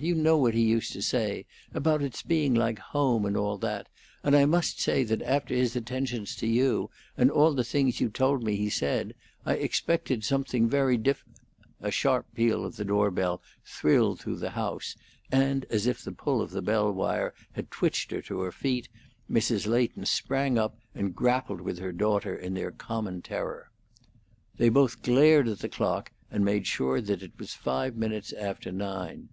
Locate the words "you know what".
0.00-0.54